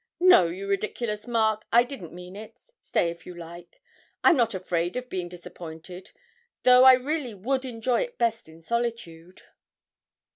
No, 0.19 0.47
you 0.47 0.65
ridiculous 0.67 1.27
Mark, 1.27 1.63
I 1.71 1.83
didn't 1.83 2.11
mean 2.11 2.35
it 2.35 2.59
stay 2.79 3.11
if 3.11 3.27
you 3.27 3.35
like, 3.37 3.83
I'm 4.23 4.35
not 4.35 4.55
afraid 4.55 4.95
of 4.97 5.09
being 5.11 5.29
disappointed 5.29 6.09
though 6.63 6.85
I 6.85 6.93
really 6.93 7.35
would 7.35 7.65
enjoy 7.65 8.01
it 8.01 8.17
best 8.17 8.49
in 8.49 8.63
solitude!' 8.63 9.43